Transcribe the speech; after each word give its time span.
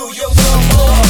do 0.00 0.14
your 0.14 0.28
work. 0.28 1.09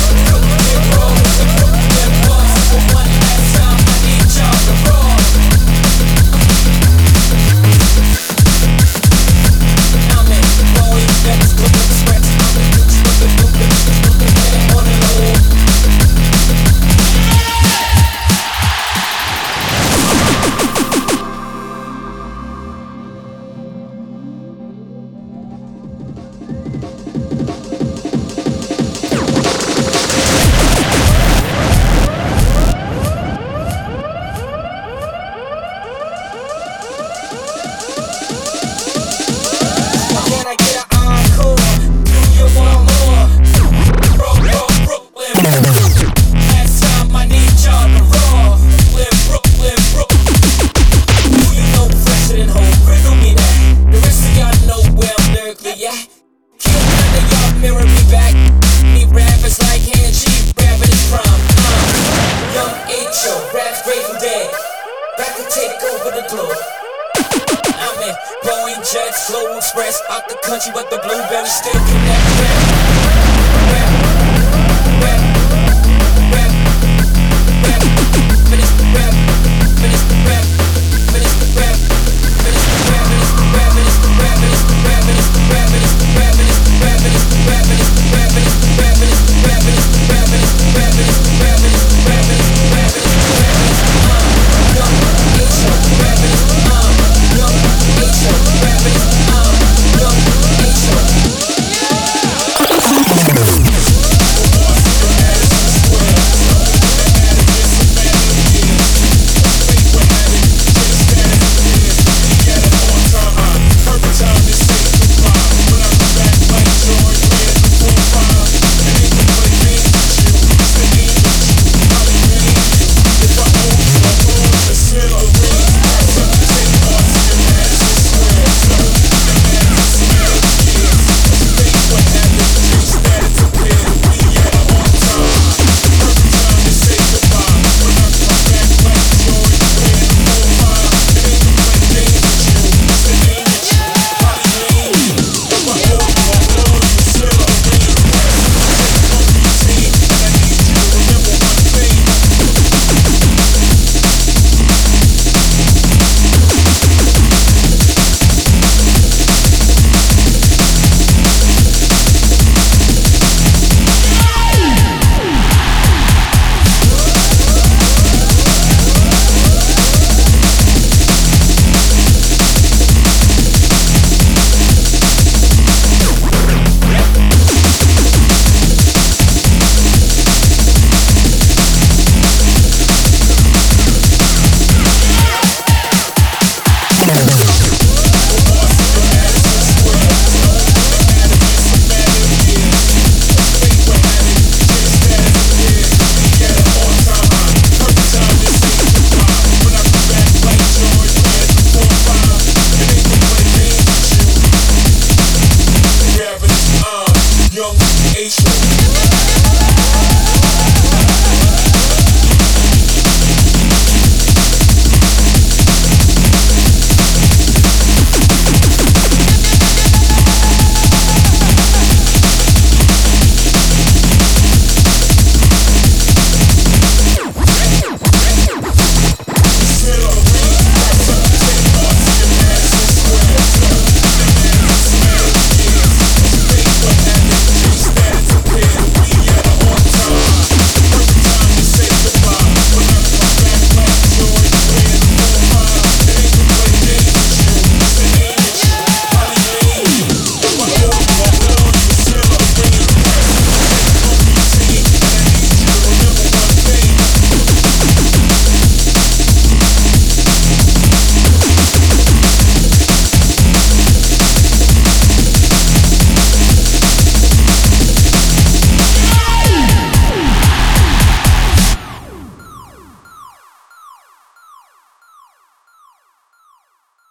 Jet, 68.76 69.14
slow, 69.14 69.56
flow 69.56 69.56
express, 69.56 70.00
out 70.10 70.28
the 70.28 70.36
country 70.44 70.72
but 70.72 70.88
the 70.90 70.98
blueberry 70.98 71.46
still 71.46 71.72
connected. 71.72 72.79